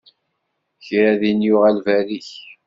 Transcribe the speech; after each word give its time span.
Kra 0.85 1.11
din 1.21 1.39
yuɣal 1.47 1.77
berrik. 1.85 2.29